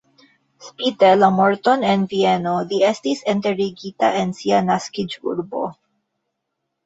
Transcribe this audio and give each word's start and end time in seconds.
Spite 0.67 1.09
la 1.17 1.27
morton 1.39 1.83
en 1.89 2.05
Vieno 2.13 2.53
li 2.71 2.79
estis 2.87 3.21
enterigita 3.33 4.11
en 4.23 4.33
sia 4.39 4.61
naskiĝurbo. 4.71 5.61